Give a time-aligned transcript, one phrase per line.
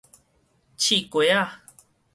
[0.77, 1.59] 刺瓜仔